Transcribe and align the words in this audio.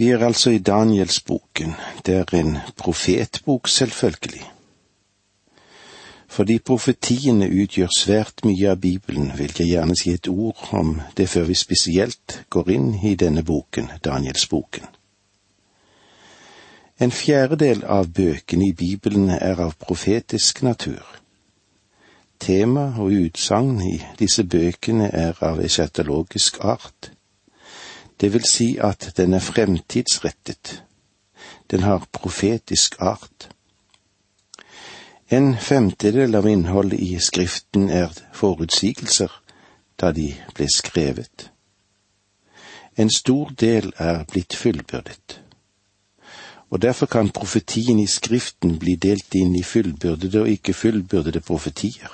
Vi 0.00 0.08
er 0.08 0.22
altså 0.24 0.50
i 0.50 0.58
Danielsboken. 0.58 1.74
Det 2.06 2.14
er 2.14 2.34
en 2.34 2.58
profetbok, 2.76 3.68
selvfølgelig. 3.68 4.42
Fordi 6.28 6.58
profetiene 6.58 7.50
utgjør 7.62 7.92
svært 7.98 8.40
mye 8.48 8.70
av 8.70 8.78
Bibelen, 8.80 9.28
vil 9.36 9.52
jeg 9.58 9.74
gjerne 9.74 9.96
si 10.00 10.14
et 10.16 10.30
ord 10.32 10.70
om 10.72 10.94
det 11.16 11.28
før 11.28 11.44
vi 11.50 11.58
spesielt 11.60 12.38
går 12.48 12.72
inn 12.78 12.88
i 13.04 13.12
denne 13.14 13.44
boken, 13.44 13.92
Danielsboken. 14.04 14.88
En 17.00 17.12
fjerdedel 17.12 17.84
av 17.84 18.08
bøkene 18.08 18.70
i 18.70 18.72
Bibelen 18.72 19.28
er 19.28 19.60
av 19.60 19.76
profetisk 19.76 20.62
natur. 20.62 21.04
Tema 22.40 22.94
og 22.96 23.12
utsagn 23.12 23.82
i 23.84 23.98
disse 24.18 24.48
bøkene 24.48 25.12
er 25.12 25.44
av 25.44 25.60
eschatologisk 25.60 26.64
art. 26.64 27.12
Det 28.20 28.32
vil 28.32 28.44
si 28.44 28.76
at 28.78 29.12
den 29.16 29.34
er 29.34 29.40
fremtidsrettet. 29.40 30.82
Den 31.70 31.80
har 31.80 32.06
profetisk 32.12 32.96
art. 32.98 33.48
En 35.30 35.56
femtedel 35.56 36.34
av 36.34 36.48
innholdet 36.48 37.00
i 37.00 37.18
Skriften 37.22 37.88
er 37.90 38.10
forutsigelser 38.34 39.30
da 40.00 40.10
de 40.12 40.32
ble 40.54 40.66
skrevet. 40.74 41.50
En 42.96 43.10
stor 43.10 43.52
del 43.60 43.92
er 43.96 44.24
blitt 44.32 44.56
fullbyrdet. 44.58 45.40
Og 46.70 46.82
derfor 46.82 47.06
kan 47.06 47.30
profetien 47.30 47.98
i 47.98 48.06
Skriften 48.06 48.78
bli 48.78 48.96
delt 48.96 49.34
inn 49.34 49.54
i 49.56 49.62
fullbyrdede 49.62 50.42
og 50.42 50.50
ikke 50.50 50.74
fullbyrdede 50.74 51.40
profetier. 51.40 52.10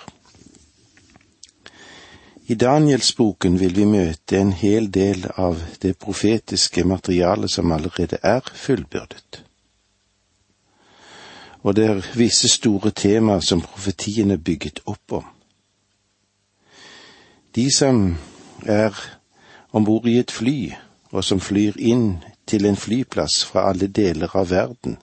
I 2.49 2.55
Danielsboken 2.55 3.59
vil 3.59 3.75
vi 3.75 3.85
møte 3.91 4.39
en 4.39 4.53
hel 4.55 4.87
del 4.95 5.25
av 5.35 5.59
det 5.83 5.97
profetiske 5.99 6.85
materialet 6.87 7.51
som 7.51 7.73
allerede 7.75 8.21
er 8.23 8.47
fullbyrdet. 8.55 9.41
Og 11.67 11.75
det 11.75 11.89
er 11.91 12.07
visse 12.15 12.49
store 12.49 12.95
temaer 12.95 13.43
som 13.43 13.65
profetiene 13.67 14.39
bygget 14.39 14.85
opp 14.87 15.19
om. 15.19 15.27
De 17.57 17.67
som 17.75 18.15
er 18.63 18.95
om 19.75 19.85
bord 19.85 20.07
i 20.07 20.19
et 20.23 20.31
fly, 20.31 20.71
og 21.11 21.25
som 21.25 21.43
flyr 21.43 21.75
inn 21.83 22.21
til 22.47 22.71
en 22.71 22.79
flyplass 22.79 23.43
fra 23.45 23.67
alle 23.73 23.91
deler 23.91 24.31
av 24.39 24.53
verden, 24.55 25.01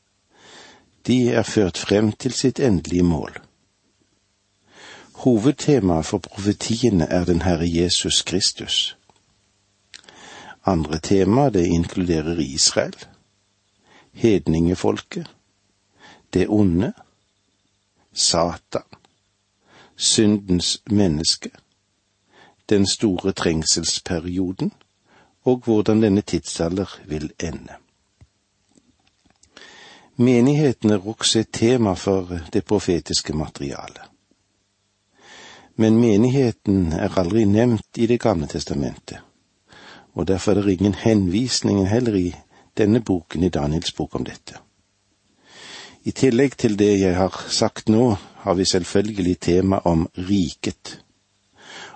de 1.03 1.33
er 1.35 1.44
ført 1.44 1.78
frem 1.78 2.13
til 2.16 2.31
sitt 2.31 2.63
endelige 2.63 3.03
mål. 3.03 3.42
Hovedtemaet 5.23 6.05
for 6.05 6.17
profetiene 6.17 7.05
er 7.07 7.23
den 7.25 7.41
Herre 7.41 7.63
Jesus 7.63 8.21
Kristus. 8.27 8.97
Andre 10.66 10.99
tema 10.99 11.49
det 11.49 11.66
inkluderer 11.66 12.39
Israel, 12.39 12.95
hedningefolket, 14.11 15.29
det 16.33 16.47
onde, 16.49 16.94
Satan, 18.13 18.83
syndens 19.95 20.81
menneske, 20.85 21.51
den 22.69 22.88
store 22.88 23.31
trengselsperioden 23.31 24.71
og 25.44 25.61
hvordan 25.66 26.03
denne 26.03 26.21
tidsalder 26.21 26.99
vil 27.05 27.31
ende. 27.39 27.73
Menigheten 30.16 30.89
er 30.89 31.07
også 31.07 31.39
et 31.39 31.53
tema 31.53 31.94
for 31.94 32.39
det 32.53 32.66
profetiske 32.66 33.33
materialet 33.33 34.12
men 35.75 35.97
menigheten 35.97 36.91
er 36.93 37.17
aldri 37.17 37.45
nevnt 37.45 37.97
i 37.97 38.07
Det 38.07 38.19
gamle 38.21 38.47
testamentet, 38.47 39.17
og 40.13 40.27
derfor 40.27 40.52
er 40.52 40.61
det 40.61 40.79
ingen 40.79 40.95
henvisning 40.95 41.88
heller 41.89 42.16
i 42.16 42.33
denne 42.77 43.02
boken 43.02 43.43
i 43.43 43.49
Daniels 43.49 43.91
bok 43.91 44.16
om 44.16 44.25
dette. 44.25 44.59
I 46.03 46.11
tillegg 46.11 46.57
til 46.57 46.75
det 46.79 46.99
jeg 46.99 47.16
har 47.16 47.45
sagt 47.49 47.89
nå, 47.89 48.17
har 48.44 48.53
vi 48.53 48.66
selvfølgelig 48.66 49.39
tema 49.39 49.79
om 49.85 50.07
riket, 50.17 51.00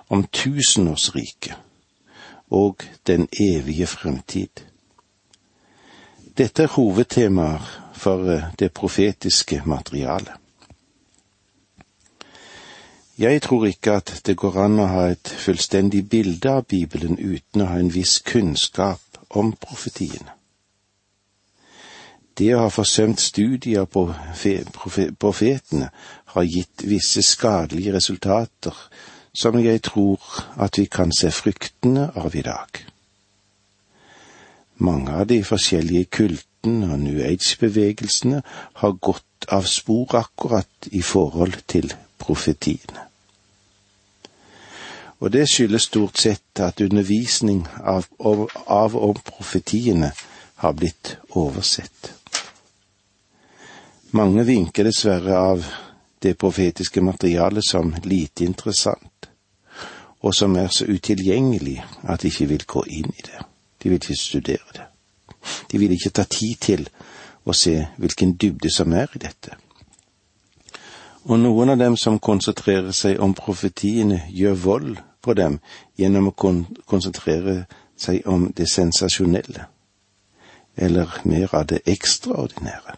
om 0.08 0.24
tusenårsriket 0.32 1.54
og 2.50 2.82
den 3.06 3.28
evige 3.40 3.86
fremtid. 3.86 4.64
Dette 6.38 6.62
er 6.62 6.72
hovedtemaer 6.72 7.66
for 7.92 8.40
det 8.58 8.72
profetiske 8.72 9.62
materialet. 9.66 10.37
Jeg 13.18 13.42
tror 13.42 13.64
ikke 13.66 13.92
at 13.98 14.20
det 14.26 14.36
går 14.38 14.56
an 14.62 14.78
å 14.78 14.84
ha 14.86 15.00
et 15.10 15.28
fullstendig 15.42 16.04
bilde 16.06 16.52
av 16.60 16.68
Bibelen 16.70 17.16
uten 17.18 17.64
å 17.64 17.66
ha 17.66 17.78
en 17.82 17.90
viss 17.90 18.20
kunnskap 18.22 19.18
om 19.34 19.50
profetiene. 19.58 20.36
Det 22.38 22.52
å 22.54 22.60
ha 22.62 22.68
forsømt 22.70 23.18
studier 23.18 23.88
på 23.90 24.04
profetene 25.18 25.88
har 26.34 26.46
gitt 26.46 26.84
visse 26.86 27.24
skadelige 27.26 27.96
resultater 27.96 28.78
som 29.34 29.58
jeg 29.58 29.82
tror 29.90 30.22
at 30.54 30.78
vi 30.78 30.86
kan 30.86 31.10
se 31.10 31.32
fruktene 31.34 32.12
av 32.14 32.38
i 32.38 32.46
dag. 32.46 32.84
Mange 34.78 35.18
av 35.18 35.26
de 35.26 35.40
forskjellige 35.42 36.12
kultene 36.20 36.92
og 36.92 37.02
New 37.02 37.18
Age-bevegelsene 37.18 38.44
har 38.78 38.96
gått 39.10 39.50
av 39.50 39.66
spor 39.66 40.14
akkurat 40.22 40.92
i 40.94 41.02
forhold 41.02 41.58
til 41.66 41.90
profetiene 42.22 43.07
og 45.18 45.32
det 45.32 45.48
skyldes 45.50 45.88
stort 45.88 46.18
sett 46.18 46.60
at 46.62 46.80
undervisning 46.80 47.66
av, 47.82 48.06
av 48.66 48.96
om 48.96 49.18
profetiene 49.24 50.12
har 50.62 50.72
blitt 50.72 51.16
oversett. 51.30 52.12
Mange 54.10 54.44
vinker 54.44 54.86
dessverre 54.86 55.36
av 55.36 55.66
det 56.22 56.34
profetiske 56.38 57.00
materialet 57.00 57.66
som 57.66 57.92
lite 58.04 58.44
interessant, 58.44 59.28
og 60.20 60.34
som 60.34 60.56
er 60.56 60.70
så 60.74 60.86
utilgjengelig 60.86 61.76
at 62.02 62.22
de 62.22 62.30
ikke 62.30 62.48
vil 62.54 62.64
gå 62.66 62.84
inn 62.86 63.10
i 63.10 63.26
det. 63.26 63.42
De 63.82 63.90
vil 63.90 64.00
ikke 64.00 64.16
studere 64.18 64.74
det. 64.74 64.86
De 65.70 65.78
vil 65.78 65.92
ikke 65.94 66.14
ta 66.14 66.24
tid 66.24 66.56
til 66.60 66.88
å 67.44 67.54
se 67.54 67.74
hvilken 67.96 68.34
dybde 68.34 68.70
som 68.70 68.92
er 68.92 69.10
i 69.14 69.22
dette. 69.22 69.54
Og 71.28 71.38
noen 71.38 71.74
av 71.74 71.78
dem 71.78 71.96
som 71.96 72.18
konsentrerer 72.18 72.92
seg 72.96 73.20
om 73.20 73.34
profetiene, 73.36 74.24
gjør 74.32 74.58
vold 74.64 74.96
på 75.20 75.34
dem 75.34 75.58
gjennom 75.98 76.30
å 76.30 76.36
kon 76.36 76.64
konsentrere 76.86 77.64
seg 77.98 78.26
om 78.26 78.48
det 78.56 78.68
sensasjonelle, 78.70 79.66
eller 80.76 81.20
mer 81.24 81.54
av 81.54 81.66
det 81.66 81.82
ekstraordinære. 81.90 82.96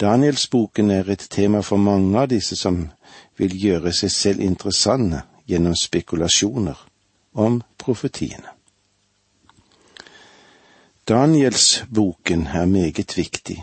Danielsboken 0.00 0.90
er 0.90 1.08
et 1.10 1.26
tema 1.30 1.62
for 1.64 1.80
mange 1.80 2.18
av 2.20 2.28
disse 2.28 2.56
som 2.56 2.82
vil 3.36 3.56
gjøre 3.56 3.92
seg 3.96 4.12
selv 4.12 4.44
interessante 4.44 5.22
gjennom 5.48 5.74
spekulasjoner 5.74 6.76
om 7.32 7.62
profetiene. 7.78 8.52
Danielsboken 11.08 12.46
er 12.46 12.66
meget 12.66 13.16
viktig, 13.16 13.60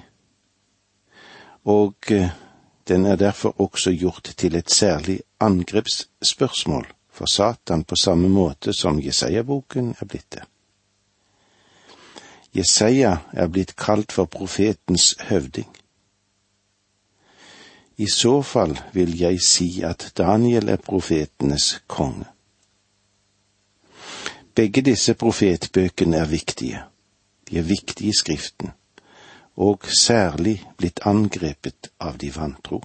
og 1.63 2.11
eh, 2.11 2.31
den 2.87 3.05
er 3.05 3.15
derfor 3.15 3.61
også 3.61 3.91
gjort 3.91 4.33
til 4.37 4.55
et 4.55 4.71
særlig 4.71 5.21
angrepsspørsmål 5.39 6.87
for 7.09 7.25
Satan 7.25 7.83
på 7.83 7.95
samme 7.95 8.29
måte 8.29 8.73
som 8.73 8.99
Jesaja-boken 8.99 9.95
er 9.99 10.05
blitt 10.05 10.33
det. 10.33 10.43
Jesaja 12.53 13.17
er 13.33 13.47
blitt 13.47 13.75
kalt 13.75 14.11
for 14.11 14.25
profetens 14.25 15.15
høvding. 15.19 15.69
I 17.97 18.07
så 18.09 18.41
fall 18.41 18.79
vil 18.93 19.17
jeg 19.17 19.41
si 19.41 19.81
at 19.85 20.11
Daniel 20.17 20.69
er 20.69 20.81
profetenes 20.81 21.83
konge. 21.87 22.25
Begge 24.55 24.81
disse 24.81 25.13
profetbøkene 25.13 26.17
er 26.17 26.25
viktige. 26.25 26.83
De 27.49 27.57
er 27.57 27.61
viktige 27.61 28.09
i 28.09 28.17
Skriften 28.17 28.73
og 29.55 29.85
særlig 29.85 30.63
blitt 30.77 30.99
angrepet 31.05 31.91
av 31.99 32.17
de 32.17 32.31
vantro. 32.35 32.81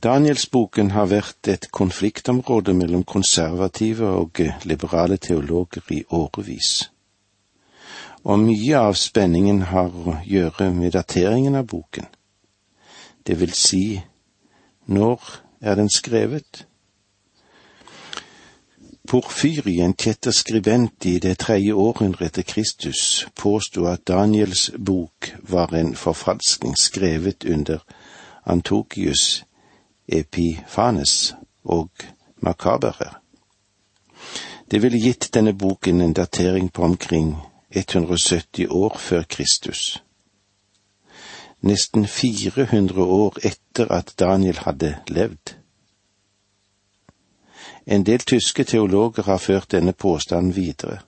Danielsboken 0.00 0.90
har 0.90 1.10
vært 1.10 1.48
et 1.52 1.66
konfliktområde 1.76 2.72
mellom 2.72 3.02
konservative 3.04 4.08
og 4.08 4.40
liberale 4.64 5.16
teologer 5.16 5.92
i 5.92 6.00
årevis. 6.08 6.90
Og 8.24 8.40
mye 8.40 8.80
av 8.80 8.96
spenningen 8.96 9.60
har 9.72 9.92
å 9.92 10.16
gjøre 10.24 10.70
med 10.72 10.96
dateringen 10.96 11.56
av 11.56 11.68
boken. 11.68 12.08
Det 13.26 13.36
vil 13.40 13.52
si, 13.52 14.00
når 14.86 15.20
er 15.60 15.76
den 15.76 15.92
skrevet? 15.92 16.66
Porfyri, 19.10 19.80
en 19.80 19.94
kjetter 19.94 20.30
i 21.04 21.18
det 21.18 21.38
tredje 21.38 21.72
århundret 21.74 22.28
etter 22.28 22.42
Kristus, 22.46 23.26
påsto 23.34 23.88
at 23.90 24.06
Daniels 24.06 24.70
bok 24.78 25.32
var 25.42 25.74
en 25.74 25.96
forfalskning 25.96 26.76
skrevet 26.78 27.44
under 27.44 27.82
Antokius 28.46 29.44
Epifanes 30.06 31.34
og 31.64 31.90
Makaberer. 32.36 33.18
Det 34.70 34.82
ville 34.82 35.02
gitt 35.02 35.34
denne 35.34 35.58
boken 35.58 36.00
en 36.00 36.14
datering 36.14 36.70
på 36.72 36.82
omkring 36.82 37.36
170 37.70 38.66
år 38.70 38.96
før 38.98 39.22
Kristus. 39.22 40.02
Nesten 41.60 42.06
400 42.06 43.02
år 43.02 43.38
etter 43.42 43.90
at 43.90 44.14
Daniel 44.18 44.58
hadde 44.58 44.96
levd. 45.08 45.59
En 47.86 48.04
del 48.06 48.18
tyske 48.18 48.64
teologer 48.64 49.22
har 49.22 49.38
ført 49.38 49.70
denne 49.72 49.92
påstanden 49.92 50.56
videre. 50.56 50.98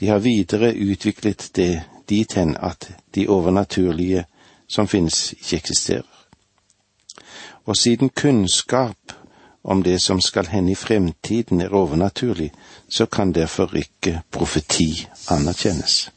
De 0.00 0.08
har 0.08 0.18
videre 0.18 0.74
utviklet 0.74 1.50
det 1.56 1.82
dit 2.08 2.32
hen 2.32 2.56
at 2.60 2.90
de 3.14 3.28
overnaturlige 3.28 4.24
som 4.68 4.88
finnes, 4.88 5.32
ikke 5.32 5.56
eksisterer. 5.56 6.26
Og 7.64 7.76
siden 7.76 8.08
kunnskap 8.08 8.96
om 9.64 9.82
det 9.82 10.02
som 10.02 10.20
skal 10.20 10.46
hende 10.46 10.72
i 10.72 10.74
fremtiden 10.74 11.60
er 11.60 11.68
overnaturlig, 11.74 12.52
så 12.88 13.06
kan 13.06 13.32
derfor 13.32 13.74
ikke 13.76 14.20
profeti 14.30 15.08
anerkjennes. 15.30 16.10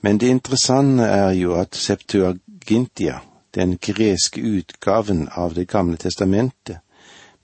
Men 0.00 0.18
det 0.20 0.28
interessante 0.28 1.02
er 1.02 1.30
jo 1.32 1.54
at 1.60 1.76
Septuagintia, 1.76 3.18
den 3.54 3.78
greske 3.78 4.40
utgaven 4.40 5.28
av 5.28 5.54
Det 5.54 5.68
gamle 5.70 5.96
testamentet, 5.96 6.80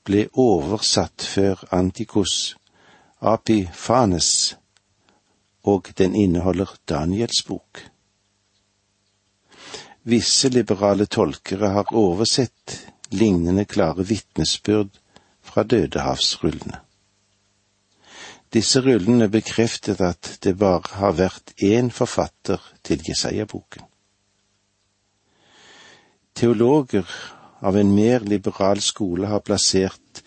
ble 0.04 0.26
oversatt 0.32 1.22
før 1.22 1.60
Antikos 1.70 2.56
Apifanes, 3.20 4.56
og 5.62 5.90
den 5.98 6.14
inneholder 6.16 6.72
Daniels 6.88 7.42
bok. 7.46 7.84
Visse 10.02 10.48
liberale 10.48 11.06
tolkere 11.06 11.68
har 11.76 11.92
oversett 11.92 12.78
lignende 13.12 13.66
klare 13.68 14.06
vitnesbyrd 14.08 14.96
fra 15.44 15.62
Dødehavsrullene. 15.62 16.80
Disse 18.50 18.80
rullene 18.80 19.28
bekreftet 19.30 20.00
at 20.00 20.38
det 20.42 20.56
bare 20.58 20.96
har 20.98 21.14
vært 21.20 21.52
én 21.62 21.92
forfatter 21.94 22.58
til 22.82 23.04
Jesaja-boken. 23.06 23.89
Teologer 26.34 27.06
av 27.60 27.76
en 27.76 27.94
mer 27.94 28.20
liberal 28.20 28.80
skole 28.80 29.26
har 29.26 29.44
plassert 29.44 30.22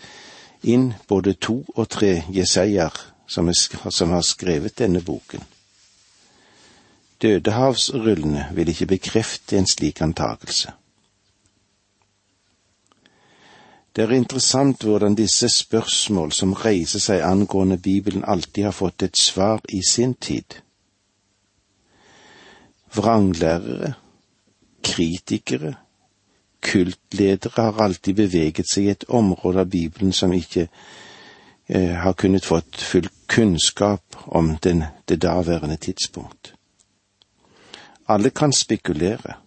inn 0.63 0.93
både 1.07 1.33
to 1.33 1.63
og 1.75 1.89
tre 1.89 2.13
jeseier 2.31 2.93
som, 3.27 3.49
som 3.53 4.13
har 4.13 4.21
skrevet 4.21 4.77
denne 4.77 5.01
boken. 5.01 5.41
Dødehavsrullene 7.23 8.49
vil 8.53 8.69
ikke 8.69 8.91
bekrefte 8.97 9.57
en 9.57 9.67
slik 9.67 10.01
antagelse. 10.01 10.73
Det 13.95 14.03
er 14.03 14.15
interessant 14.17 14.83
hvordan 14.83 15.15
disse 15.15 15.47
spørsmål 15.49 16.31
som 16.33 16.55
reiser 16.57 16.99
seg 16.99 17.21
angående 17.21 17.77
Bibelen, 17.77 18.23
alltid 18.25 18.65
har 18.65 18.73
fått 18.73 19.05
et 19.05 19.17
svar 19.17 19.61
i 19.69 19.83
sin 19.85 20.15
tid. 20.17 20.57
Vranglærere, 22.93 23.93
kritikere, 24.83 25.75
kultledere 26.63 27.61
har 27.61 27.83
alltid 27.83 28.15
beveget 28.15 28.69
seg 28.71 28.85
i 28.85 28.93
et 28.93 29.05
område 29.09 29.65
av 29.65 29.69
Bibelen 29.71 30.13
som 30.15 30.33
ikke 30.33 30.67
eh, 31.67 31.93
har 32.03 32.15
kunnet 32.17 32.45
fått 32.45 32.79
full 32.81 33.09
kunnskap 33.27 34.17
om 34.25 34.55
den, 34.63 34.85
det 35.05 35.21
daværende 35.21 35.77
tidspunkt. 35.77 36.53
Alle 38.07 38.29
kan 38.29 38.53
spekulere. 38.53 39.37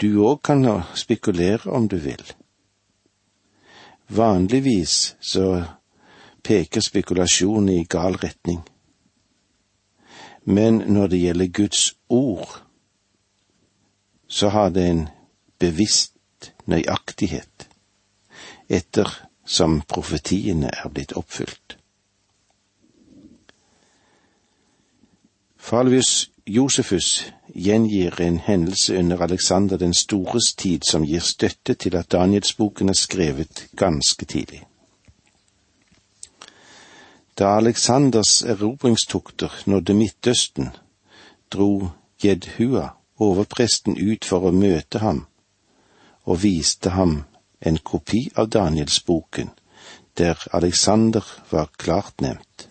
Du 0.00 0.22
òg 0.26 0.42
kan 0.42 0.66
spekulere 0.94 1.70
om 1.70 1.88
du 1.88 1.96
vil. 2.02 2.22
Vanligvis 4.08 5.16
så 5.20 5.62
peker 6.42 6.80
spekulasjonen 6.80 7.68
i 7.68 7.84
gal 7.84 8.18
retning. 8.18 8.60
Men 10.44 10.82
når 10.86 11.06
det 11.06 11.22
gjelder 11.22 11.46
Guds 11.46 11.94
ord, 12.08 12.62
så 14.26 14.48
har 14.48 14.70
det 14.70 14.88
en 14.90 15.08
bevisst 15.62 16.52
nøyaktighet, 16.66 17.68
etter 18.68 19.10
som 19.46 19.80
profetiene 19.88 20.70
er 20.72 20.90
blitt 20.90 21.14
oppfylt. 21.18 21.76
Falvius 25.62 26.30
Josefus 26.46 27.32
gjengir 27.54 28.18
en 28.20 28.40
hendelse 28.42 28.98
under 28.98 29.22
Alexander 29.22 29.78
den 29.78 29.94
stores 29.94 30.54
tid 30.58 30.82
som 30.90 31.06
gir 31.06 31.22
støtte 31.22 31.74
til 31.74 31.96
at 31.96 32.10
Danielsboken 32.12 32.88
er 32.88 32.98
skrevet 32.98 33.66
ganske 33.76 34.26
tidlig. 34.26 34.64
Da 37.38 37.56
Aleksanders 37.56 38.42
erobringstokter 38.42 39.62
nådde 39.66 39.94
Midtøsten, 39.94 40.68
dro 41.50 41.88
Jedhua, 42.24 42.88
overpresten, 43.18 43.96
ut 44.12 44.24
for 44.24 44.48
å 44.48 44.50
møte 44.50 44.98
ham 44.98 45.26
og 46.24 46.42
viste 46.42 46.90
ham 46.90 47.22
en 47.60 47.78
kopi 47.78 48.28
av 48.36 48.50
Danielsboken, 48.50 49.50
der 50.18 50.38
Alexander 50.52 51.24
var 51.50 51.70
klart 51.78 52.20
nevnt. 52.20 52.68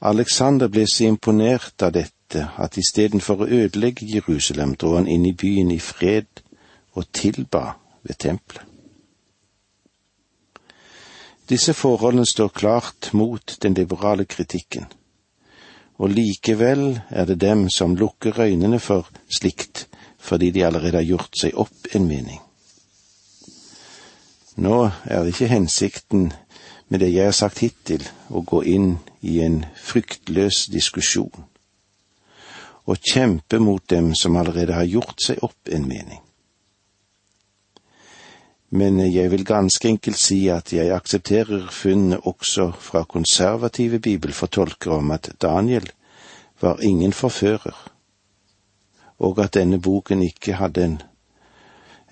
Alexander 0.00 0.68
ble 0.68 0.84
så 0.90 1.06
imponert 1.08 1.82
av 1.82 1.94
dette 1.96 2.48
at 2.60 2.76
istedenfor 2.76 3.44
å 3.44 3.48
ødelegge 3.48 4.06
Jerusalem, 4.10 4.74
dro 4.76 4.96
han 4.98 5.08
inn 5.08 5.24
i 5.26 5.32
byen 5.32 5.70
i 5.72 5.78
fred 5.80 6.42
og 6.92 7.08
tilba 7.12 7.78
ved 8.02 8.18
tempelet. 8.18 8.66
Disse 11.48 11.74
forholdene 11.76 12.24
står 12.26 12.48
klart 12.56 13.10
mot 13.12 13.56
den 13.62 13.74
liberale 13.76 14.24
kritikken, 14.24 14.86
og 16.00 16.10
likevel 16.10 17.00
er 17.10 17.28
det 17.28 17.36
dem 17.40 17.68
som 17.70 17.96
lukker 17.96 18.40
øynene 18.40 18.80
for 18.80 19.10
slikt 19.28 19.86
fordi 20.24 20.50
de 20.50 20.64
allerede 20.64 20.96
har 20.96 21.06
gjort 21.06 21.36
seg 21.36 21.56
opp 21.60 21.94
en 21.94 22.08
mening. 22.08 22.40
Nå 24.56 24.76
er 25.04 25.24
det 25.24 25.34
ikke 25.34 25.50
hensikten 25.50 26.30
med 26.88 27.02
det 27.02 27.10
jeg 27.12 27.26
har 27.28 27.36
sagt 27.36 27.60
hittil, 27.64 28.04
å 28.30 28.44
gå 28.46 28.62
inn 28.70 28.94
i 29.20 29.40
en 29.44 29.64
fryktløs 29.76 30.68
diskusjon 30.72 31.50
og 32.84 33.00
kjempe 33.00 33.56
mot 33.64 33.80
dem 33.88 34.10
som 34.14 34.36
allerede 34.36 34.76
har 34.76 34.84
gjort 34.84 35.22
seg 35.24 35.40
opp 35.46 35.70
en 35.72 35.86
mening. 35.88 36.20
Men 38.74 38.98
jeg 39.06 39.30
vil 39.30 39.46
ganske 39.46 39.88
enkelt 39.88 40.18
si 40.18 40.42
at 40.52 40.72
jeg 40.74 40.92
aksepterer 40.92 41.68
funnene 41.72 42.18
også 42.28 42.72
fra 42.76 43.04
konservative 43.08 44.02
bibelfortolkere 44.04 44.98
om 44.98 45.14
at 45.14 45.30
Daniel 45.40 45.86
var 46.60 46.82
ingen 46.82 47.12
forfører, 47.12 47.76
og 49.24 49.40
at 49.44 49.54
denne 49.56 49.80
boken 49.80 50.22
ikke 50.22 50.58
hadde 50.60 50.84
en 50.84 51.00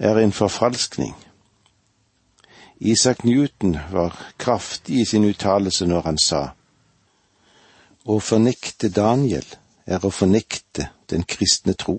er 0.03 0.19
en 0.19 0.33
forfalskning. 0.33 1.13
Isak 2.81 3.25
Newton 3.25 3.77
var 3.93 4.17
kraftig 4.39 5.01
i 5.01 5.05
sin 5.05 5.25
uttalelse 5.25 5.87
når 5.87 6.03
han 6.09 6.19
sa 6.19 6.43
å 8.05 8.19
fornekte 8.19 8.91
Daniel 8.91 9.47
er 9.87 10.03
å 10.03 10.11
fornekte 10.11 10.89
den 11.11 11.23
kristne 11.29 11.77
tro. 11.79 11.99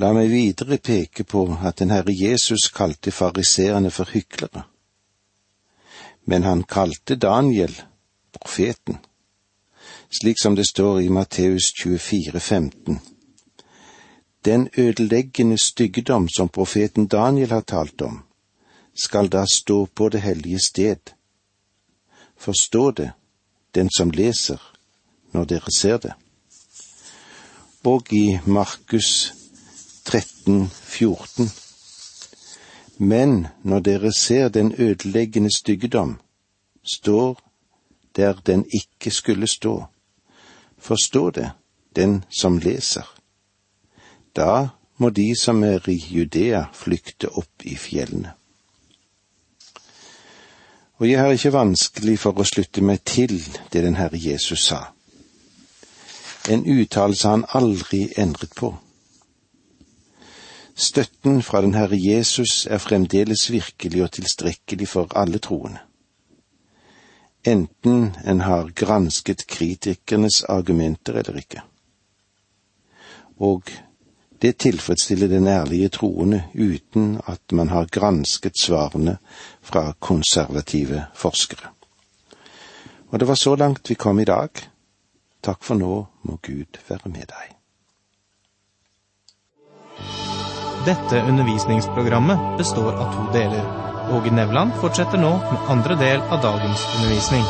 La 0.00 0.10
meg 0.16 0.30
videre 0.32 0.78
peke 0.82 1.26
på 1.28 1.44
at 1.62 1.78
den 1.78 1.92
Herre 1.94 2.14
Jesus 2.16 2.70
kalte 2.74 3.12
fariseerne 3.14 3.92
for 3.94 4.10
hyklere. 4.10 4.64
Men 6.24 6.48
han 6.48 6.64
kalte 6.64 7.18
Daniel 7.20 7.74
profeten, 8.32 8.98
slik 10.20 10.36
som 10.42 10.54
det 10.54 10.66
står 10.66 11.00
i 11.00 11.08
Matteus 11.08 11.72
24, 11.82 12.40
15. 12.40 12.98
Den 14.44 14.68
ødeleggende 14.76 15.58
styggedom 15.58 16.28
som 16.28 16.48
profeten 16.48 17.06
Daniel 17.06 17.50
har 17.50 17.60
talt 17.60 18.02
om, 18.02 18.22
skal 18.94 19.28
da 19.28 19.44
stå 19.54 19.86
på 19.86 20.08
det 20.08 20.20
hellige 20.20 20.58
sted. 20.66 20.96
Forstå 22.36 22.90
det, 22.90 23.10
den 23.74 23.90
som 23.90 24.10
leser, 24.10 24.60
når 25.32 25.44
dere 25.44 25.72
ser 25.76 25.98
det. 25.98 26.12
Og 27.84 28.12
i 28.12 28.38
Markus 28.46 29.34
13, 30.04 30.70
14. 30.84 31.50
Men 32.98 33.46
når 33.62 33.80
dere 33.80 34.12
ser 34.12 34.48
den 34.48 34.74
ødeleggende 34.78 35.50
styggedom, 35.56 36.20
står 36.84 37.40
der 38.16 38.32
den 38.46 38.64
ikke 38.74 39.10
skulle 39.10 39.46
stå. 39.46 39.84
Forstå 40.84 41.30
det, 41.30 41.50
den 41.96 42.24
som 42.30 42.58
leser. 42.58 43.08
Da 44.36 44.68
må 45.00 45.08
de 45.10 45.30
som 45.36 45.62
er 45.64 45.88
i 45.88 45.96
Judea 45.96 46.66
flykte 46.76 47.30
opp 47.32 47.64
i 47.64 47.76
fjellene. 47.80 48.34
Og 51.00 51.08
jeg 51.08 51.20
har 51.20 51.32
ikke 51.32 51.54
vanskelig 51.54 52.18
for 52.22 52.36
å 52.38 52.46
slutte 52.46 52.84
meg 52.84 53.00
til 53.08 53.38
det 53.72 53.82
den 53.82 53.96
Herre 53.96 54.20
Jesus 54.20 54.68
sa. 54.68 54.82
En 56.52 56.66
uttalelse 56.68 57.32
han 57.32 57.46
aldri 57.56 58.04
endret 58.20 58.52
på. 58.54 58.74
Støtten 60.76 61.40
fra 61.42 61.62
den 61.64 61.74
Herre 61.74 61.96
Jesus 61.98 62.66
er 62.70 62.82
fremdeles 62.82 63.48
virkelig 63.50 64.04
og 64.04 64.12
tilstrekkelig 64.20 64.88
for 64.88 65.16
alle 65.16 65.40
troende. 65.40 65.80
Enten 67.44 68.16
en 68.24 68.40
har 68.40 68.70
gransket 68.74 69.46
kritikernes 69.46 70.44
argumenter 70.48 71.14
eller 71.20 71.36
ikke. 71.36 71.62
Og 73.36 73.70
det 74.42 74.56
tilfredsstiller 74.58 75.28
den 75.28 75.46
ærlige 75.46 75.88
troende 75.88 76.44
uten 76.54 77.20
at 77.26 77.52
man 77.52 77.68
har 77.68 77.84
gransket 77.92 78.58
svarene 78.60 79.16
fra 79.62 79.92
konservative 80.00 81.04
forskere. 81.14 81.68
Og 83.08 83.20
det 83.20 83.28
var 83.28 83.34
så 83.34 83.54
langt 83.56 83.90
vi 83.90 83.94
kom 83.94 84.18
i 84.20 84.24
dag. 84.24 84.48
Takk 85.42 85.64
for 85.64 85.74
nå 85.74 86.06
må 86.22 86.38
Gud 86.42 86.80
være 86.88 87.12
med 87.12 87.28
deg. 87.28 87.54
Dette 90.84 91.22
undervisningsprogrammet 91.28 92.56
består 92.58 92.92
av 92.92 93.12
to 93.14 93.32
deler. 93.32 93.83
Åge 94.12 94.30
Nevland 94.30 94.72
fortsetter 94.80 95.18
nå 95.18 95.30
med 95.36 95.68
andre 95.68 95.94
del 95.96 96.20
av 96.20 96.42
dagens 96.42 96.82
undervisning. 96.96 97.44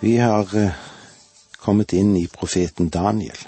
Vi 0.00 0.16
har 0.18 0.56
eh, 0.58 0.72
kommet 1.58 1.92
inn 1.92 2.16
i 2.16 2.26
profeten 2.26 2.88
Daniel. 2.88 3.38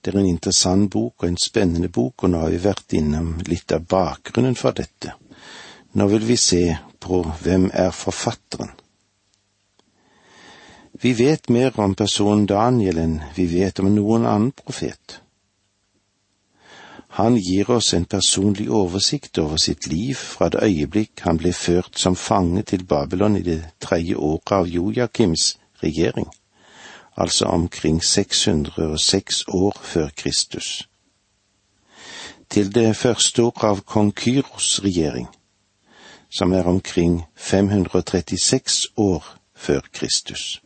Det 0.00 0.10
er 0.10 0.18
en 0.18 0.26
interessant 0.26 0.90
bok 0.90 1.22
og 1.22 1.28
en 1.28 1.38
spennende 1.38 1.88
bok, 1.88 2.24
og 2.24 2.30
nå 2.30 2.42
har 2.42 2.50
vi 2.54 2.62
vært 2.62 2.96
innom 2.98 3.36
litt 3.46 3.72
av 3.74 3.86
bakgrunnen 3.86 4.58
for 4.58 4.74
dette. 4.74 5.14
Nå 5.94 6.08
vil 6.10 6.26
vi 6.26 6.36
se 6.36 6.64
på 6.98 7.22
hvem 7.42 7.68
er 7.72 7.94
forfatteren. 7.94 8.74
Vi 11.02 11.12
vet 11.14 11.48
mer 11.54 11.78
om 11.80 11.94
personen 11.94 12.48
Daniel 12.50 12.98
enn 12.98 13.16
vi 13.36 13.46
vet 13.50 13.78
om 13.78 13.94
noen 13.94 14.26
annen 14.26 14.52
profet. 14.56 15.20
Han 17.16 17.36
gir 17.36 17.70
oss 17.70 17.94
en 17.94 18.04
personlig 18.04 18.66
oversikt 18.70 19.38
over 19.38 19.56
sitt 19.56 19.86
liv 19.88 20.14
fra 20.14 20.50
det 20.52 20.60
øyeblikk 20.66 21.22
han 21.24 21.38
ble 21.40 21.52
ført 21.56 21.96
som 21.96 22.16
fange 22.16 22.60
til 22.68 22.84
Babylon 22.84 23.38
i 23.38 23.42
det 23.46 23.62
tredje 23.80 24.18
året 24.20 24.52
av 24.52 24.68
Jojakims 24.68 25.46
regjering, 25.80 26.26
altså 27.16 27.48
omkring 27.48 28.02
606 28.04 29.44
år 29.48 29.80
før 29.80 30.12
Kristus, 30.16 30.88
til 32.50 32.68
det 32.74 32.92
første 32.96 33.48
året 33.48 33.64
av 33.64 33.80
kong 33.88 34.12
Kyros 34.12 34.82
regjering, 34.84 35.30
som 36.28 36.52
er 36.52 36.68
omkring 36.68 37.22
536 37.36 38.92
år 38.96 39.24
før 39.54 39.80
Kristus. 39.92 40.60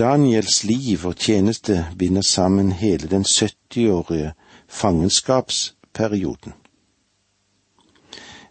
Daniels 0.00 0.62
liv 0.64 1.02
og 1.04 1.18
tjeneste 1.20 1.74
binder 1.98 2.24
sammen 2.24 2.72
hele 2.72 3.08
den 3.08 3.24
70-årige 3.28 4.32
fangenskapsperioden. 4.68 6.52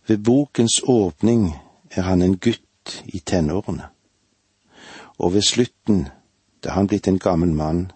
Ved 0.08 0.18
bokens 0.18 0.82
åpning 0.84 1.56
er 1.92 2.02
han 2.02 2.22
en 2.22 2.38
gutt 2.38 3.04
i 3.06 3.20
tenårene, 3.20 3.88
og 5.18 5.34
ved 5.34 5.42
slutten 5.42 6.08
da 6.64 6.76
han 6.76 6.88
blitt 6.88 7.08
en 7.08 7.18
gammel 7.20 7.54
mann, 7.56 7.88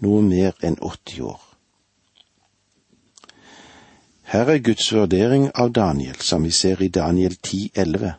noe 0.00 0.22
mer 0.22 0.56
enn 0.64 0.78
80 0.80 1.20
år. 1.28 1.42
Her 4.32 4.54
er 4.54 4.64
Guds 4.64 4.88
vurdering 4.92 5.50
av 5.54 5.74
Daniel, 5.76 6.16
som 6.20 6.44
vi 6.44 6.50
ser 6.50 6.80
i 6.82 6.88
Daniel 6.88 7.36
10,11. 7.36 8.12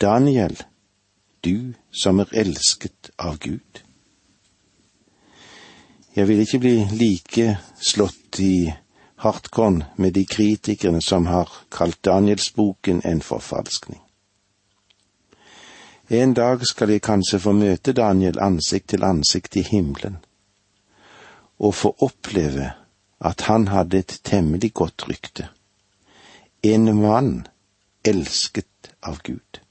Daniel, 0.00 0.56
du 1.46 1.74
som 1.94 2.18
er 2.20 2.32
elsket 2.42 3.10
av 3.18 3.38
Gud. 3.38 3.82
Jeg 6.16 6.28
vil 6.28 6.40
ikke 6.42 6.58
bli 6.58 6.76
like 6.96 7.58
slått 7.80 8.40
i 8.40 8.72
hardkorn 9.20 9.82
med 9.96 10.16
de 10.16 10.24
kritikerne 10.26 11.02
som 11.04 11.26
har 11.30 11.52
kalt 11.72 12.02
Danielsboken 12.04 13.02
en 13.04 13.20
forfalskning. 13.22 14.00
En 16.08 16.34
dag 16.34 16.62
skal 16.66 16.90
jeg 16.94 17.02
kanskje 17.02 17.40
få 17.42 17.52
møte 17.52 17.92
Daniel 17.92 18.38
ansikt 18.40 18.92
til 18.94 19.04
ansikt 19.04 19.56
i 19.58 19.64
himmelen, 19.66 20.20
og 21.58 21.74
få 21.74 21.92
oppleve 22.06 22.70
at 23.20 23.46
han 23.50 23.68
hadde 23.68 23.98
et 23.98 24.20
temmelig 24.24 24.72
godt 24.74 25.08
rykte, 25.08 25.48
en 26.62 26.90
mann 27.00 27.46
elsket 28.04 28.92
av 29.02 29.18
Gud. 29.24 29.65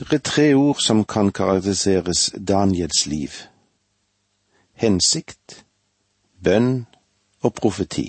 Det 0.00 0.12
er 0.12 0.18
tre 0.24 0.54
ord 0.54 0.78
som 0.80 1.02
kan 1.04 1.28
karakteriseres 1.28 2.30
Daniels 2.48 3.02
liv. 3.06 3.34
Hensikt, 4.72 5.64
bønn 6.40 6.86
og 7.44 7.52
profeti. 7.54 8.06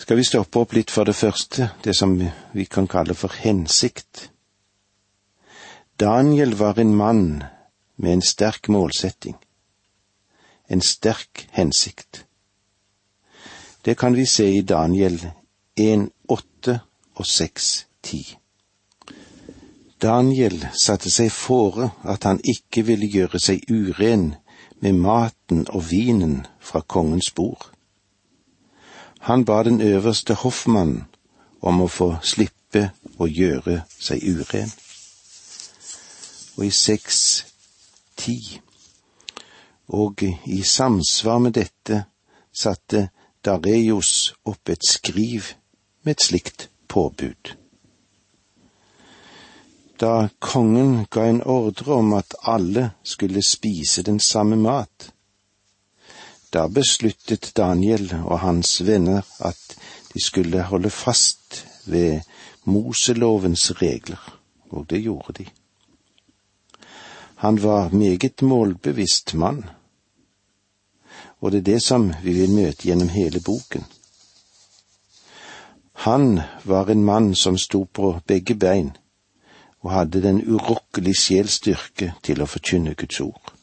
Skal 0.00 0.16
vi 0.16 0.24
stoppe 0.24 0.62
opp 0.62 0.72
litt 0.72 0.88
for 0.90 1.04
det 1.04 1.14
første, 1.18 1.68
det 1.84 1.92
som 1.98 2.14
vi 2.16 2.64
kan 2.64 2.88
kalle 2.88 3.14
for 3.14 3.36
hensikt. 3.42 4.30
Daniel 6.00 6.56
var 6.56 6.80
en 6.80 6.96
mann 6.96 7.44
med 7.96 8.12
en 8.12 8.24
sterk 8.24 8.72
målsetting, 8.72 9.36
en 10.68 10.80
sterk 10.80 11.44
hensikt. 11.52 12.24
Det 13.84 13.98
kan 14.00 14.16
vi 14.16 14.24
se 14.24 14.48
i 14.48 14.64
Daniel 14.64 15.20
1, 15.76 16.08
8 16.28 16.80
og 17.20 17.26
6 17.26 17.89
ti. 18.02 18.22
Daniel 20.00 20.56
satte 20.72 21.10
seg 21.12 21.28
fore 21.32 21.90
at 22.08 22.24
han 22.24 22.40
ikke 22.40 22.86
ville 22.88 23.08
gjøre 23.10 23.40
seg 23.42 23.66
uren 23.68 24.30
med 24.80 24.96
maten 24.96 25.66
og 25.68 25.90
vinen 25.90 26.46
fra 26.58 26.80
kongens 26.80 27.30
bord. 27.36 27.66
Han 29.28 29.44
ba 29.44 29.62
den 29.62 29.80
øverste 29.84 30.34
hoffmannen 30.34 31.04
om 31.60 31.82
å 31.84 31.90
få 31.92 32.14
slippe 32.24 32.86
å 33.20 33.28
gjøre 33.28 33.82
seg 34.00 34.24
uren. 34.24 34.72
Og 36.56 36.64
i 36.64 36.72
seks 36.72 37.20
ti, 38.16 38.38
og 39.92 40.24
i 40.24 40.62
samsvar 40.64 41.44
med 41.44 41.58
dette 41.60 42.04
satte 42.52 43.10
Dareios 43.44 44.32
opp 44.48 44.72
et 44.72 44.84
skriv 44.84 45.52
med 46.04 46.16
et 46.16 46.28
slikt 46.30 46.68
påbud 46.88 47.59
da 50.00 50.28
kongen 50.38 51.06
ga 51.10 51.26
en 51.28 51.42
ordre 51.42 51.92
om 51.94 52.12
at 52.16 52.34
alle 52.42 52.90
skulle 53.02 53.42
spise 53.42 54.02
den 54.02 54.20
samme 54.20 54.56
mat. 54.56 55.12
Da 56.52 56.66
besluttet 56.68 57.52
Daniel 57.56 58.08
og 58.24 58.40
hans 58.40 58.80
venner 58.86 59.22
at 59.38 59.76
de 60.14 60.22
skulle 60.24 60.62
holde 60.62 60.90
fast 60.90 61.66
ved 61.86 62.20
Moselovens 62.64 63.82
regler, 63.82 64.38
og 64.70 64.90
det 64.90 65.02
gjorde 65.02 65.32
de. 65.32 65.46
Han 67.34 67.62
var 67.62 67.88
meget 67.88 68.42
målbevisst 68.42 69.34
mann, 69.34 69.64
og 71.40 71.52
det 71.52 71.58
er 71.58 71.72
det 71.72 71.82
som 71.82 72.12
vi 72.22 72.32
vil 72.32 72.50
møte 72.50 72.88
gjennom 72.88 73.08
hele 73.08 73.40
boken. 73.40 73.84
Han 75.92 76.40
var 76.64 76.90
en 76.90 77.04
mann 77.04 77.34
som 77.34 77.58
sto 77.58 77.84
på 77.84 78.20
begge 78.26 78.54
bein, 78.54 78.92
og 79.80 79.90
hadde 79.90 80.22
den 80.22 80.42
urokkelig 80.44 81.14
sjels 81.16 81.56
styrke 81.60 82.12
til 82.22 82.42
å 82.42 82.48
forkynne 82.48 82.94
Guds 82.94 83.20
ord. 83.24 83.54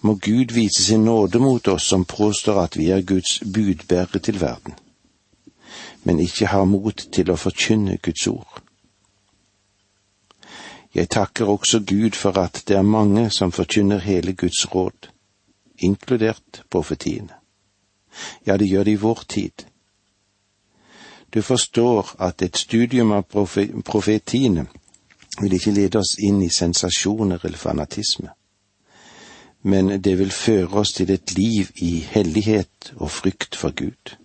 Må 0.00 0.14
Gud 0.22 0.54
vise 0.54 0.84
sin 0.84 1.04
nåde 1.04 1.40
mot 1.42 1.68
oss 1.68 1.88
som 1.90 2.04
påstår 2.04 2.60
at 2.62 2.76
vi 2.78 2.90
er 2.94 3.02
Guds 3.02 3.40
budbærere 3.54 4.22
til 4.22 4.40
verden, 4.40 4.74
men 6.04 6.20
ikke 6.22 6.46
har 6.46 6.64
mot 6.64 7.06
til 7.12 7.30
å 7.30 7.36
forkynne 7.36 7.98
Guds 7.98 8.26
ord. 8.30 8.62
Jeg 10.94 11.08
takker 11.08 11.50
også 11.50 11.82
Gud 11.86 12.16
for 12.16 12.38
at 12.38 12.62
det 12.68 12.76
er 12.76 12.82
mange 12.82 13.28
som 13.30 13.52
forkynner 13.52 13.98
hele 13.98 14.32
Guds 14.32 14.64
råd, 14.74 15.10
inkludert 15.78 16.62
profetiene. 16.70 17.34
Ja, 18.46 18.56
det 18.56 18.70
gjør 18.70 18.84
det 18.84 18.92
i 18.96 19.02
vår 19.02 19.20
tid. 19.28 19.66
Du 21.34 21.42
forstår 21.42 22.14
at 22.18 22.42
et 22.42 22.56
studium 22.56 23.12
av 23.12 23.26
profetiene 23.84 24.66
vil 25.40 25.54
ikke 25.54 25.74
lede 25.76 26.00
oss 26.00 26.16
inn 26.24 26.40
i 26.42 26.48
sensasjoner 26.48 27.44
eller 27.44 27.58
fanatisme, 27.60 28.30
men 29.62 29.92
det 30.02 30.16
vil 30.18 30.32
føre 30.32 30.80
oss 30.80 30.92
til 30.96 31.10
et 31.10 31.34
liv 31.36 31.70
i 31.76 31.98
hellighet 32.00 32.92
og 32.96 33.10
frykt 33.10 33.56
for 33.56 33.76
Gud. 33.76 34.16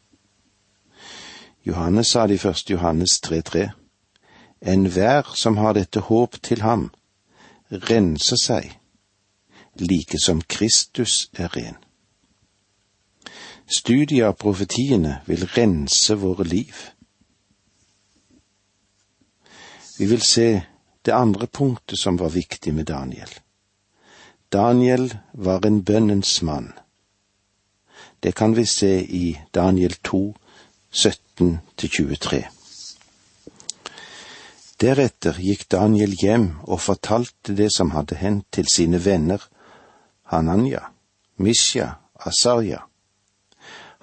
Johannes 1.65 2.07
sa 2.07 2.27
det 2.27 2.39
i 2.39 2.47
1. 2.47 2.69
Johannes 2.69 3.19
3.3. 3.25 3.69
Enhver 4.61 5.35
som 5.35 5.57
har 5.57 5.73
dette 5.73 5.99
håp 5.99 6.39
til 6.43 6.61
ham, 6.61 6.89
renser 7.71 8.39
seg, 8.39 8.69
like 9.79 10.19
som 10.19 10.41
Kristus 10.41 11.29
er 11.33 11.51
ren. 11.55 11.82
Studiet 13.67 14.27
av 14.27 14.35
profetiene 14.39 15.21
vil 15.25 15.47
rense 15.55 16.15
våre 16.19 16.43
liv. 16.43 16.75
Vi 19.97 20.05
vil 20.05 20.21
se 20.21 20.47
det 21.05 21.15
andre 21.15 21.47
punktet 21.47 21.99
som 21.99 22.17
var 22.17 22.29
viktig 22.29 22.73
med 22.73 22.85
Daniel. 22.85 23.29
Daniel 24.51 25.13
var 25.33 25.65
en 25.65 25.83
bønnens 25.83 26.41
mann. 26.41 26.73
Det 28.19 28.35
kan 28.35 28.55
vi 28.55 28.65
se 28.65 28.99
i 29.03 29.39
Daniel 29.51 29.93
2, 29.93 30.35
17-23. 30.91 32.43
Deretter 34.83 35.39
gikk 35.39 35.67
Daniel 35.71 36.13
hjem 36.19 36.47
og 36.63 36.81
fortalte 36.83 37.55
det 37.55 37.69
som 37.75 37.91
hadde 37.95 38.19
hendt 38.19 38.49
til 38.51 38.67
sine 38.67 38.99
venner 38.99 39.43
Hananya, 40.31 40.89
Misha, 41.37 41.87
Asarja. 42.19 42.81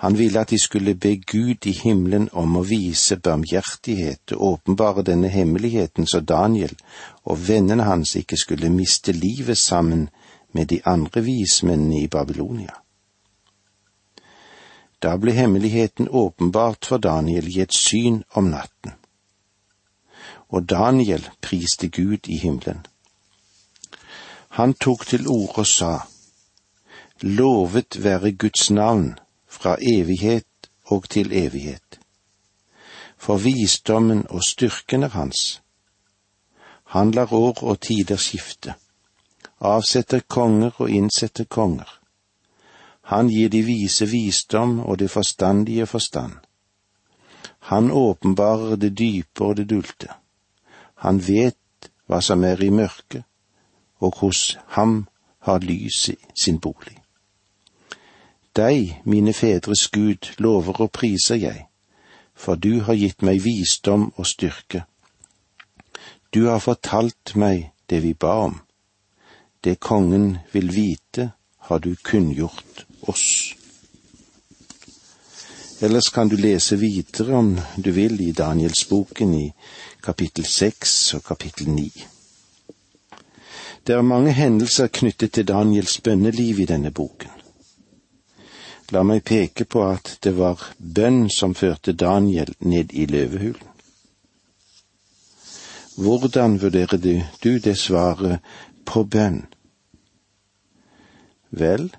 Han 0.00 0.16
ville 0.18 0.40
at 0.40 0.48
de 0.48 0.58
skulle 0.58 0.94
be 0.94 1.16
Gud 1.16 1.66
i 1.66 1.72
himmelen 1.76 2.30
om 2.32 2.54
å 2.56 2.62
vise 2.64 3.18
barmhjertighet 3.20 4.32
og 4.32 4.44
åpenbare 4.46 5.04
denne 5.04 5.28
hemmeligheten 5.28 6.08
så 6.08 6.22
Daniel 6.24 6.72
og 7.28 7.42
vennene 7.48 7.84
hans 7.84 8.14
ikke 8.16 8.38
skulle 8.40 8.72
miste 8.72 9.12
livet 9.12 9.58
sammen 9.58 10.08
med 10.56 10.72
de 10.72 10.80
andre 10.88 11.20
vismennene 11.28 12.00
i 12.00 12.08
Babylonia. 12.08 12.80
Da 15.02 15.16
ble 15.20 15.36
hemmeligheten 15.36 16.08
åpenbart 16.08 16.88
for 16.88 16.96
Daniel 16.96 17.52
i 17.52 17.60
et 17.60 17.76
syn 17.76 18.22
om 18.32 18.48
natten. 18.56 18.96
Og 20.48 20.64
Daniel 20.64 21.28
priste 21.44 21.88
Gud 21.88 22.24
i 22.24 22.40
himmelen. 22.40 22.86
Han 24.56 24.72
tok 24.74 25.06
til 25.06 25.28
orde 25.28 25.60
og 25.60 25.66
sa, 25.66 25.96
Lovet 27.20 28.00
være 28.04 28.32
Guds 28.32 28.70
navn 28.70 29.18
fra 29.60 29.76
evighet 29.80 30.70
og 30.84 31.08
til 31.08 31.32
evighet. 31.32 32.00
For 33.18 33.36
visdommen 33.36 34.26
og 34.28 34.40
styrken 34.48 35.02
er 35.02 35.08
hans. 35.08 35.62
Han 36.84 37.10
lar 37.10 37.32
år 37.32 37.62
og 37.62 37.80
tider 37.80 38.16
skifte, 38.16 38.74
avsetter 39.60 40.20
konger 40.28 40.80
og 40.80 40.90
innsetter 40.90 41.44
konger. 41.44 42.00
Han 43.12 43.28
gir 43.28 43.48
de 43.48 43.62
vise 43.62 44.06
visdom 44.06 44.80
og 44.80 44.98
det 44.98 45.10
forstandige 45.10 45.86
forstand. 45.86 46.32
Han 47.58 47.90
åpenbarer 47.90 48.76
det 48.76 48.98
dype 48.98 49.44
og 49.44 49.56
det 49.56 49.68
dulte. 49.70 50.08
Han 50.94 51.20
vet 51.28 51.90
hva 52.06 52.20
som 52.20 52.44
er 52.44 52.62
i 52.64 52.70
mørket, 52.70 53.22
og 54.00 54.14
hos 54.16 54.58
ham 54.76 55.08
har 55.38 55.58
lyset 55.58 56.16
sin 56.42 56.58
bolig. 56.60 56.99
Deg, 58.56 59.00
mine 59.04 59.32
fedres 59.32 59.88
Gud, 59.88 60.32
lover 60.38 60.80
og 60.80 60.90
priser 60.90 61.38
jeg, 61.38 61.66
for 62.34 62.54
du 62.54 62.80
har 62.82 62.98
gitt 62.98 63.22
meg 63.22 63.44
visdom 63.44 64.08
og 64.16 64.26
styrke. 64.26 64.84
Du 66.34 66.46
har 66.48 66.58
fortalt 66.58 67.36
meg 67.36 67.70
det 67.90 68.02
vi 68.02 68.14
ba 68.14 68.34
om. 68.48 68.60
Det 69.64 69.80
kongen 69.80 70.38
vil 70.52 70.74
vite, 70.74 71.30
har 71.58 71.78
du 71.78 71.94
kunngjort 72.02 72.86
oss. 73.02 73.54
Ellers 75.80 76.10
kan 76.10 76.28
du 76.28 76.36
lese 76.36 76.76
videre 76.76 77.36
om 77.36 77.54
du 77.76 77.90
vil 77.90 78.20
i 78.20 78.32
Danielsboken 78.32 79.34
i 79.34 79.46
kapittel 80.02 80.44
seks 80.44 81.14
og 81.14 81.24
kapittel 81.24 81.70
ni. 81.70 81.90
Det 83.86 83.94
er 83.94 84.02
mange 84.02 84.32
hendelser 84.32 84.90
knyttet 84.92 85.32
til 85.32 85.48
Daniels 85.48 86.00
bønneliv 86.00 86.60
i 86.60 86.68
denne 86.68 86.90
boken. 86.90 87.39
La 88.90 89.04
meg 89.06 89.22
peke 89.22 89.64
på 89.70 89.84
at 89.86 90.16
det 90.24 90.32
var 90.34 90.62
bønn 90.78 91.28
som 91.30 91.54
førte 91.54 91.92
Daniel 91.94 92.50
ned 92.58 92.90
i 92.90 93.06
løvehulen. 93.06 93.68
Hvordan 96.00 96.56
vurderer 96.62 96.98
du, 96.98 97.58
det 97.58 97.76
svaret 97.78 98.40
på 98.88 99.04
bønn? 99.04 99.44
Vel, 101.50 101.90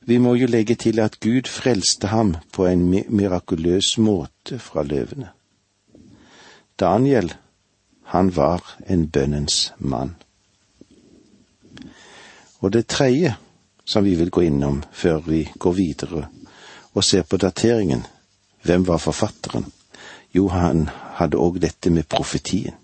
vi 0.00 0.18
må 0.18 0.34
jo 0.34 0.46
legge 0.50 0.74
til 0.74 0.98
at 1.04 1.20
Gud 1.20 1.50
frelste 1.50 2.10
ham 2.10 2.36
på 2.52 2.66
en 2.66 2.86
mirakuløs 2.90 3.98
måte 3.98 4.58
fra 4.58 4.82
løvene. 4.82 5.30
Daniel, 6.80 7.34
han 8.10 8.36
var 8.36 8.76
en 8.86 9.08
bønnens 9.10 9.72
mann. 9.78 10.16
Og 12.58 12.72
det 12.72 12.86
tredje 12.86 13.36
som 13.86 14.04
vi 14.04 14.14
vil 14.14 14.30
gå 14.30 14.42
innom 14.42 14.82
før 14.92 15.22
vi 15.26 15.44
går 15.58 15.72
videre 15.72 16.26
og 16.94 17.04
ser 17.04 17.22
på 17.22 17.36
dateringen. 17.36 18.06
Hvem 18.62 18.86
var 18.86 18.98
forfatteren? 18.98 19.66
Jo, 20.34 20.48
han 20.48 20.88
hadde 21.20 21.38
òg 21.38 21.60
dette 21.62 21.90
med 21.90 22.08
profetien. 22.08 22.74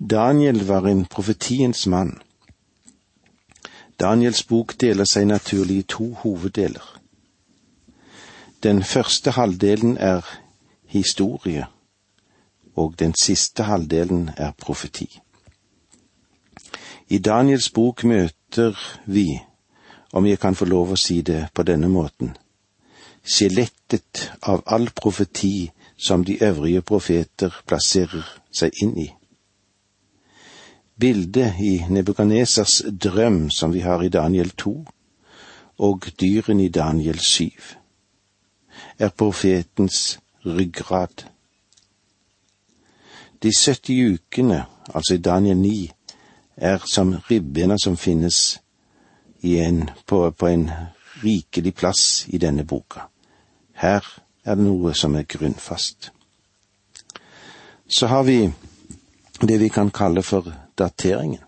Daniel 0.00 0.64
var 0.66 0.88
en 0.88 1.04
profetiens 1.06 1.86
mann. 1.86 2.16
Daniels 4.00 4.42
bok 4.48 4.74
deler 4.80 5.04
seg 5.04 5.28
naturlig 5.28 5.76
i 5.78 5.88
to 5.94 6.06
hoveddeler. 6.22 6.86
Den 8.62 8.82
første 8.82 9.30
halvdelen 9.36 9.96
er 9.98 10.24
historie, 10.88 11.66
og 12.74 12.98
den 12.98 13.14
siste 13.22 13.62
halvdelen 13.62 14.30
er 14.36 14.52
profeti. 14.56 15.20
I 17.08 17.18
Daniels 17.18 17.70
bok 17.70 18.04
møter 18.04 18.39
vi, 19.04 19.42
om 20.12 20.26
jeg 20.26 20.38
kan 20.38 20.54
få 20.54 20.64
lov 20.64 20.92
å 20.92 20.98
si 20.98 21.20
det 21.22 21.48
på 21.54 21.62
denne 21.62 21.88
måten, 21.88 22.32
skjelettet 23.22 24.30
av 24.42 24.62
all 24.66 24.90
profeti 24.96 25.70
som 25.96 26.24
de 26.24 26.38
øvrige 26.42 26.82
profeter 26.82 27.54
plasserer 27.66 28.26
seg 28.50 28.72
inn 28.82 28.96
i. 28.98 29.08
Bildet 31.00 31.60
i 31.60 31.84
Nebukanesers 31.88 32.82
drøm 32.90 33.50
som 33.50 33.72
vi 33.72 33.80
har 33.80 34.02
i 34.02 34.08
Daniel 34.12 34.50
2, 34.50 34.72
og 35.80 36.08
dyrene 36.20 36.64
i 36.64 36.72
Daniel 36.72 37.18
7, 37.18 37.50
er 38.98 39.08
profetens 39.08 40.18
ryggrad. 40.44 41.24
De 43.42 43.52
70 43.52 44.12
ukene, 44.12 44.64
altså 44.94 45.14
i 45.14 45.22
Daniel 45.24 45.56
9, 45.56 45.90
er 46.60 46.82
som 46.84 47.14
ribbena 47.30 47.78
som 47.78 47.96
finnes 47.96 48.60
en, 49.42 49.90
på, 50.06 50.30
på 50.30 50.46
en 50.46 50.70
rikelig 51.22 51.74
plass 51.74 52.24
i 52.28 52.38
denne 52.38 52.64
boka. 52.64 53.08
Her 53.72 54.04
er 54.44 54.54
det 54.54 54.64
noe 54.64 54.94
som 54.94 55.16
er 55.16 55.28
grunnfast. 55.28 56.10
Så 57.88 58.06
har 58.06 58.22
vi 58.22 58.52
det 59.40 59.58
vi 59.58 59.68
kan 59.68 59.90
kalle 59.90 60.22
for 60.22 60.52
dateringen. 60.78 61.40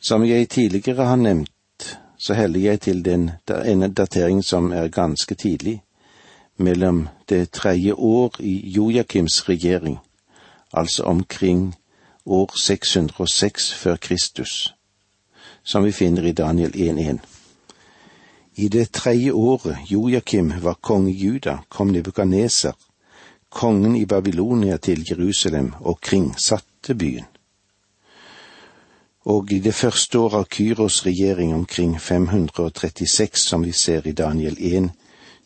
Som 0.00 0.24
jeg 0.24 0.48
tidligere 0.48 1.04
har 1.04 1.16
nevnt, 1.16 1.98
så 2.18 2.34
heller 2.34 2.60
jeg 2.60 2.80
til 2.80 3.04
den 3.04 3.30
ene 3.64 3.88
dateringen 3.88 4.42
som 4.42 4.72
er 4.72 4.88
ganske 4.88 5.34
tidlig, 5.34 5.82
mellom 6.56 7.08
det 7.28 7.50
tredje 7.50 7.92
år 7.92 8.40
i 8.40 8.70
Jojakims 8.70 9.48
regjering, 9.48 9.98
altså 10.72 11.02
omkring 11.02 11.74
år 12.28 12.52
606 12.60 13.72
før 13.74 13.96
Kristus, 13.96 14.74
som 15.64 15.84
vi 15.84 15.92
finner 15.92 16.22
i 16.22 16.32
Daniel 16.32 16.70
1.1. 16.70 17.18
I 18.58 18.68
det 18.68 18.92
tredje 18.92 19.32
året 19.32 19.78
Jojakim 19.90 20.52
var 20.62 20.74
konge 20.74 21.12
i 21.12 21.16
Juda, 21.16 21.58
kom 21.68 21.92
Nebukadneser, 21.94 22.72
kongen 23.48 23.96
i 23.96 24.06
Babylonia, 24.06 24.76
til 24.76 25.04
Jerusalem 25.10 25.72
og 25.80 26.00
kringsatte 26.00 26.94
byen. 26.94 27.24
Og 29.24 29.52
i 29.52 29.58
det 29.58 29.74
første 29.74 30.18
året 30.18 30.34
av 30.34 30.46
Kyros 30.50 31.06
regjering 31.06 31.54
omkring 31.54 32.00
536, 32.00 33.38
som 33.38 33.64
vi 33.64 33.72
ser 33.72 34.06
i 34.06 34.12
Daniel 34.12 34.56
1, 34.58 34.90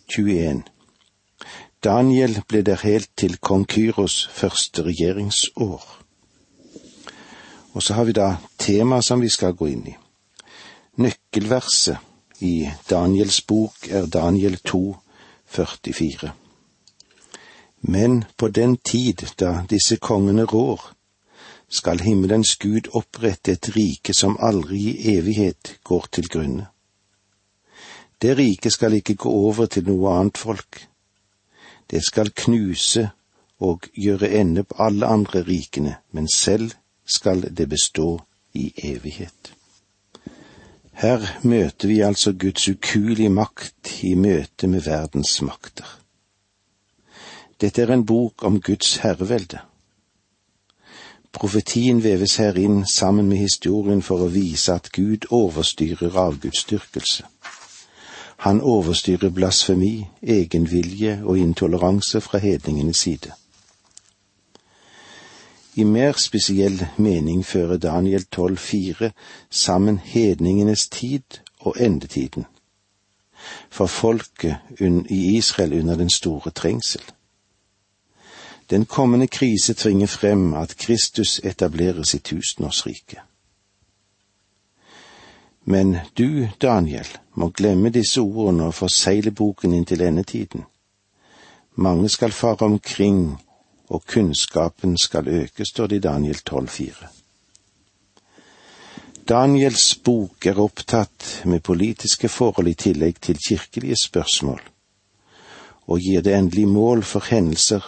21. 0.09 0.63
Daniel 1.85 2.41
ble 2.49 2.63
der 2.63 2.81
helt 2.85 3.11
til 3.17 3.37
kong 3.39 3.67
Kyros 3.67 4.29
første 4.33 4.85
regjeringsår. 4.87 6.02
Og 7.73 7.83
så 7.83 7.95
har 7.95 8.05
vi 8.05 8.13
da 8.13 8.37
temaet 8.59 9.05
som 9.05 9.21
vi 9.21 9.31
skal 9.33 9.57
gå 9.57 9.69
inn 9.73 9.87
i. 9.89 9.97
Nøkkelverset 11.01 12.43
i 12.45 12.69
Daniels 12.91 13.41
bok 13.49 13.89
er 13.89 14.07
Daniel 14.07 14.59
2, 14.59 14.97
44. 15.47 16.33
Men 17.81 18.25
på 18.37 18.49
den 18.49 18.77
tid 18.77 19.25
da 19.41 19.63
disse 19.71 19.97
kongene 19.97 20.45
rår, 20.45 20.93
skal 21.73 22.01
himmelens 22.05 22.57
Gud 22.57 22.91
opprette 22.93 23.53
et 23.57 23.71
rike 23.77 24.15
som 24.15 24.37
aldri 24.41 24.83
i 24.91 25.17
evighet 25.17 25.79
går 25.85 26.07
til 26.13 26.29
grunne. 26.29 26.67
Det 28.23 28.37
riket 28.39 28.73
skal 28.73 28.93
ikke 28.95 29.15
gå 29.15 29.31
over 29.31 29.67
til 29.67 29.89
noe 29.89 30.13
annet 30.13 30.39
folk. 30.39 30.83
Det 31.91 32.05
skal 32.05 32.31
knuse 32.37 33.09
og 33.59 33.89
gjøre 33.95 34.31
ende 34.41 34.63
på 34.63 34.77
alle 34.79 35.07
andre 35.07 35.43
rikene, 35.43 35.97
men 36.13 36.29
selv 36.29 36.77
skal 37.07 37.43
det 37.57 37.69
bestå 37.69 38.21
i 38.55 38.73
evighet. 38.85 39.55
Her 40.93 41.25
møter 41.43 41.89
vi 41.89 42.01
altså 42.01 42.33
Guds 42.33 42.69
ukuelige 42.69 43.33
makt 43.33 44.03
i 44.03 44.15
møte 44.15 44.67
med 44.69 44.81
verdens 44.87 45.43
makter. 45.43 45.99
Dette 47.61 47.83
er 47.83 47.93
en 47.95 48.07
bok 48.07 48.45
om 48.45 48.61
Guds 48.61 48.97
herrevelde, 48.97 49.59
Profetien 51.33 52.03
veves 52.05 52.37
her 52.37 52.59
inn 52.61 52.83
sammen 52.87 53.29
med 53.29 53.41
historien 53.41 54.03
for 54.05 54.21
å 54.21 54.33
vise 54.33 54.75
at 54.77 54.91
Gud 54.93 55.25
overstyrer 55.33 56.19
avgudsdyrkelse. 56.27 57.25
Han 58.45 58.61
overstyrer 58.61 59.33
blasfemi, 59.33 59.95
egenvilje 60.21 61.21
og 61.23 61.39
intoleranse 61.39 62.21
fra 62.21 62.41
hedningenes 62.43 63.05
side. 63.07 63.33
I 65.75 65.85
mer 65.85 66.13
spesiell 66.21 66.87
mening 66.97 67.47
fører 67.47 67.77
Daniel 67.77 68.25
12,4 68.37 69.11
sammen 69.51 69.99
hedningenes 69.99 70.89
tid 70.89 71.41
og 71.61 71.77
endetiden, 71.81 72.45
for 73.71 73.87
folket 73.87 74.57
i 75.11 75.37
Israel 75.37 75.73
under 75.81 75.97
den 75.97 76.11
store 76.11 76.51
trengsel. 76.51 77.03
Den 78.71 78.85
kommende 78.85 79.27
krise 79.27 79.75
tvinger 79.75 80.07
frem 80.07 80.55
at 80.55 80.77
Kristus 80.77 81.41
etablerer 81.45 82.03
sitt 82.03 82.25
tusenårsrike. 82.25 83.21
Men 85.65 85.97
du, 86.19 86.49
Daniel, 86.63 87.07
må 87.35 87.49
glemme 87.49 87.91
disse 87.91 88.21
ordene 88.21 88.65
og 88.65 88.75
forsegle 88.75 89.31
boken 89.31 89.73
inn 89.73 89.85
til 89.85 90.01
endetiden. 90.03 90.65
Mange 91.75 92.09
skal 92.09 92.33
fare 92.33 92.67
omkring, 92.67 93.39
og 93.93 94.05
kunnskapen 94.09 94.97
skal 94.99 95.29
øke, 95.29 95.65
står 95.65 95.87
det 95.87 95.97
i 95.97 96.07
Daniel 96.07 96.39
12,4. 96.51 97.07
Daniels 99.29 99.95
bok 100.05 100.47
er 100.47 100.59
opptatt 100.59 101.43
med 101.45 101.63
politiske 101.63 102.29
forhold 102.29 102.69
i 102.69 102.75
tillegg 102.75 103.21
til 103.21 103.39
kirkelige 103.49 103.97
spørsmål, 104.03 104.61
og 105.87 106.01
gir 106.01 106.25
det 106.25 106.35
endelig 106.35 106.69
mål 106.69 107.05
for 107.07 107.29
hendelser 107.29 107.85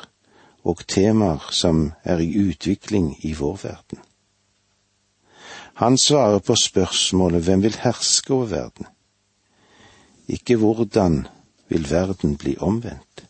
og 0.65 0.85
temaer 0.89 1.49
som 1.51 1.93
er 2.05 2.21
i 2.23 2.31
utvikling 2.39 3.15
i 3.25 3.33
vår 3.33 3.59
verden. 3.63 3.99
Han 5.75 5.99
svarer 5.99 6.39
på 6.39 6.55
spørsmålet 6.55 7.43
hvem 7.43 7.63
vil 7.63 7.81
herske 7.83 8.35
over 8.35 8.47
verden? 8.47 8.87
Ikke 10.29 10.57
hvordan 10.57 11.27
vil 11.69 11.91
verden 11.91 12.37
bli 12.37 12.57
omvendt? 12.61 13.27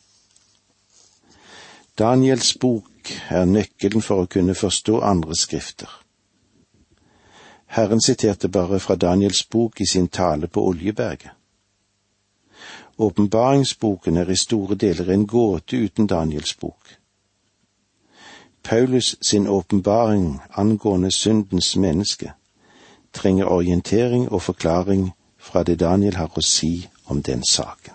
Daniels 1.98 2.56
bok 2.58 3.10
er 3.30 3.44
nøkkelen 3.46 4.02
for 4.02 4.24
å 4.24 4.30
kunne 4.30 4.54
forstå 4.58 4.98
andre 5.06 5.36
skrifter. 5.38 5.90
Herren 7.76 8.02
siterte 8.02 8.48
bare 8.48 8.80
fra 8.82 8.96
Daniels 8.98 9.44
bok 9.46 9.80
i 9.80 9.86
sin 9.86 10.08
tale 10.08 10.48
på 10.48 10.64
Oljeberget. 10.66 11.30
Åpenbaringsboken 12.98 14.16
er 14.16 14.30
i 14.30 14.36
store 14.36 14.74
deler 14.74 15.10
en 15.10 15.26
gåte 15.26 15.76
uten 15.76 16.06
Daniels 16.06 16.54
bok. 16.54 16.98
Paulus 18.62 19.16
sin 19.30 19.48
åpenbaring 19.48 20.40
angående 20.50 21.10
syndens 21.10 21.76
menneske 21.76 22.32
trenger 23.12 23.44
orientering 23.44 24.28
og 24.28 24.42
forklaring 24.42 25.12
fra 25.38 25.62
det 25.62 25.78
Daniel 25.80 26.16
har 26.16 26.30
å 26.34 26.42
si 26.42 26.88
om 27.06 27.22
den 27.22 27.42
saken. 27.44 27.94